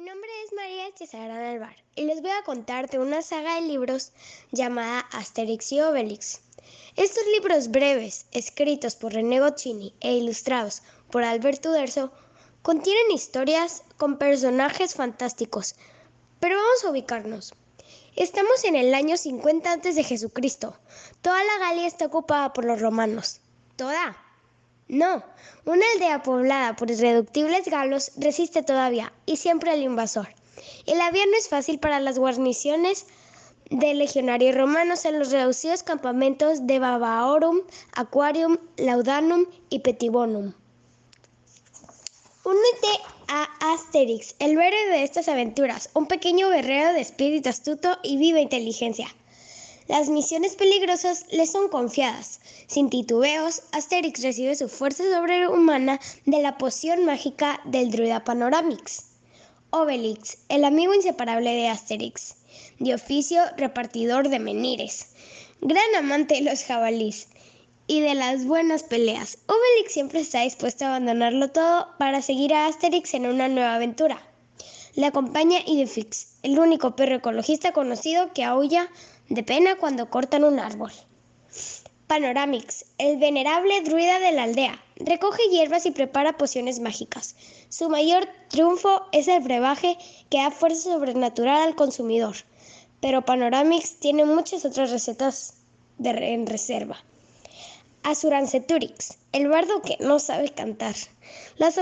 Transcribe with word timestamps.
Mi 0.00 0.06
nombre 0.06 0.30
es 0.46 0.54
María 0.54 0.86
Cesarán 0.96 1.44
Alvar 1.44 1.76
y 1.94 2.04
les 2.04 2.22
voy 2.22 2.30
a 2.30 2.42
contar 2.42 2.88
de 2.88 2.98
una 2.98 3.20
saga 3.20 3.56
de 3.56 3.68
libros 3.68 4.12
llamada 4.50 5.00
Asterix 5.12 5.72
y 5.72 5.80
Obelix. 5.82 6.40
Estos 6.96 7.22
libros 7.34 7.70
breves, 7.70 8.24
escritos 8.32 8.96
por 8.96 9.12
René 9.12 9.40
Gocchini 9.40 9.92
e 10.00 10.14
ilustrados 10.14 10.80
por 11.10 11.22
Alberto 11.22 11.68
Uderzo, 11.68 12.10
contienen 12.62 13.12
historias 13.12 13.82
con 13.98 14.16
personajes 14.16 14.94
fantásticos. 14.94 15.74
Pero 16.40 16.56
vamos 16.56 16.82
a 16.82 16.90
ubicarnos. 16.92 17.52
Estamos 18.16 18.64
en 18.64 18.76
el 18.76 18.94
año 18.94 19.18
50 19.18 19.70
antes 19.70 19.96
de 19.96 20.04
Jesucristo. 20.04 20.78
Toda 21.20 21.44
la 21.44 21.58
Galia 21.58 21.86
está 21.86 22.06
ocupada 22.06 22.54
por 22.54 22.64
los 22.64 22.80
romanos. 22.80 23.42
¿Toda? 23.76 24.16
No, 24.90 25.22
una 25.66 25.84
aldea 25.94 26.20
poblada 26.24 26.74
por 26.74 26.90
irreductibles 26.90 27.64
galos 27.66 28.10
resiste 28.16 28.64
todavía 28.64 29.12
y 29.24 29.36
siempre 29.36 29.70
al 29.70 29.82
invasor. 29.82 30.34
El 30.84 31.00
avión 31.00 31.30
no 31.30 31.36
es 31.38 31.48
fácil 31.48 31.78
para 31.78 32.00
las 32.00 32.18
guarniciones 32.18 33.06
de 33.70 33.94
legionarios 33.94 34.56
romanos 34.56 35.04
en 35.04 35.20
los 35.20 35.30
reducidos 35.30 35.84
campamentos 35.84 36.66
de 36.66 36.80
Babaorum, 36.80 37.60
Aquarium, 37.92 38.58
Laudanum 38.78 39.46
y 39.68 39.78
Petibonum. 39.78 40.54
Únete 42.44 43.02
a 43.28 43.48
Asterix, 43.72 44.34
el 44.40 44.60
héroe 44.60 44.86
de 44.90 45.04
estas 45.04 45.28
aventuras, 45.28 45.88
un 45.94 46.06
pequeño 46.06 46.50
guerrero 46.50 46.92
de 46.94 47.00
espíritu 47.00 47.48
astuto 47.48 47.96
y 48.02 48.16
viva 48.16 48.40
inteligencia. 48.40 49.06
Las 49.90 50.08
misiones 50.08 50.54
peligrosas 50.54 51.26
le 51.32 51.48
son 51.48 51.68
confiadas. 51.68 52.38
Sin 52.68 52.90
titubeos, 52.90 53.64
Asterix 53.72 54.22
recibe 54.22 54.54
su 54.54 54.68
fuerza 54.68 55.02
sobrehumana 55.02 55.98
de 56.26 56.40
la 56.40 56.58
poción 56.58 57.04
mágica 57.04 57.60
del 57.64 57.90
druida 57.90 58.22
Panoramix. 58.22 59.06
Obelix, 59.70 60.38
el 60.48 60.64
amigo 60.64 60.94
inseparable 60.94 61.52
de 61.52 61.66
Asterix, 61.66 62.36
de 62.78 62.94
oficio 62.94 63.42
repartidor 63.56 64.28
de 64.28 64.38
menires, 64.38 65.08
gran 65.60 65.96
amante 65.98 66.36
de 66.36 66.42
los 66.42 66.62
jabalís 66.62 67.26
y 67.88 68.00
de 68.00 68.14
las 68.14 68.44
buenas 68.44 68.84
peleas. 68.84 69.38
Obelix 69.48 69.92
siempre 69.92 70.20
está 70.20 70.42
dispuesto 70.42 70.84
a 70.84 70.90
abandonarlo 70.90 71.48
todo 71.48 71.88
para 71.98 72.22
seguir 72.22 72.54
a 72.54 72.66
Asterix 72.66 73.12
en 73.14 73.26
una 73.26 73.48
nueva 73.48 73.74
aventura. 73.74 74.22
Le 74.94 75.06
acompaña 75.06 75.58
Idefix, 75.66 76.28
el 76.44 76.60
único 76.60 76.94
perro 76.94 77.16
ecologista 77.16 77.72
conocido 77.72 78.32
que 78.32 78.44
aúlla 78.44 78.88
de 79.30 79.42
pena 79.44 79.76
cuando 79.76 80.10
cortan 80.10 80.44
un 80.44 80.58
árbol. 80.58 80.92
Panoramix, 82.08 82.84
el 82.98 83.18
venerable 83.18 83.80
druida 83.82 84.18
de 84.18 84.32
la 84.32 84.42
aldea, 84.42 84.82
recoge 84.96 85.48
hierbas 85.48 85.86
y 85.86 85.92
prepara 85.92 86.36
pociones 86.36 86.80
mágicas. 86.80 87.36
Su 87.68 87.88
mayor 87.88 88.28
triunfo 88.48 89.06
es 89.12 89.28
el 89.28 89.40
brebaje 89.40 89.96
que 90.28 90.38
da 90.38 90.50
fuerza 90.50 90.90
sobrenatural 90.90 91.62
al 91.62 91.76
consumidor. 91.76 92.34
Pero 93.00 93.24
Panoramix 93.24 94.00
tiene 94.00 94.24
muchas 94.24 94.64
otras 94.64 94.90
recetas 94.90 95.54
en 96.02 96.46
reserva. 96.46 96.96
Asuranceturix, 98.02 99.18
el 99.32 99.48
bardo 99.48 99.80
que 99.82 99.96
no 100.00 100.18
sabe 100.18 100.48
cantar. 100.48 100.96
Las, 101.58 101.78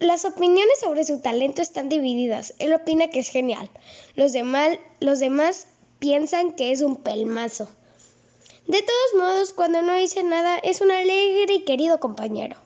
las, 0.00 0.24
opiniones 0.26 0.80
sobre 0.80 1.04
su 1.04 1.20
talento 1.20 1.62
están 1.62 1.88
divididas. 1.88 2.52
Él 2.58 2.74
opina 2.74 3.08
que 3.08 3.20
es 3.20 3.30
genial. 3.30 3.70
Los, 4.16 4.32
demás, 4.32 4.78
los 5.00 5.20
demás 5.20 5.66
piensan 6.02 6.54
que 6.54 6.72
es 6.72 6.80
un 6.80 6.96
pelmazo. 6.96 7.68
De 8.66 8.82
todos 8.82 9.24
modos, 9.24 9.52
cuando 9.52 9.82
no 9.82 9.94
dice 9.94 10.24
nada, 10.24 10.58
es 10.58 10.80
un 10.80 10.90
alegre 10.90 11.54
y 11.54 11.64
querido 11.64 12.00
compañero. 12.00 12.56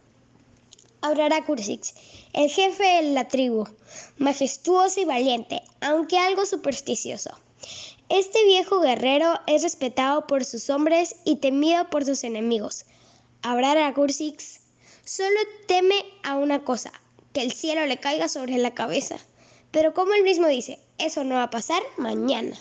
Aurora 1.03 1.45
Cursix, 1.45 1.93
el 2.33 2.49
jefe 2.49 2.83
de 2.83 3.03
la 3.13 3.29
tribu, 3.29 3.69
majestuoso 4.17 5.01
y 5.01 5.05
valiente, 5.05 5.63
aunque 5.83 6.17
algo 6.17 6.47
supersticioso. 6.47 7.29
Este 8.09 8.43
viejo 8.47 8.81
guerrero 8.81 9.39
es 9.47 9.63
respetado 9.63 10.27
por 10.27 10.47
sus 10.47 10.71
hombres 10.71 11.17
y 11.27 11.37
temido 11.37 11.91
por 11.91 12.07
sus 12.07 12.25
enemigos. 12.25 12.87
Abrara 13.43 13.93
Cursix 13.93 14.61
solo 15.05 15.39
teme 15.67 16.07
a 16.23 16.37
una 16.37 16.65
cosa, 16.65 16.91
que 17.35 17.43
el 17.43 17.53
cielo 17.53 17.85
le 17.85 18.01
caiga 18.01 18.29
sobre 18.29 18.57
la 18.57 18.73
cabeza. 18.73 19.19
Pero 19.73 19.93
como 19.93 20.15
él 20.15 20.23
mismo 20.23 20.47
dice, 20.47 20.79
eso 20.97 21.23
no 21.23 21.35
va 21.35 21.43
a 21.43 21.51
pasar 21.51 21.83
mañana. 21.99 22.57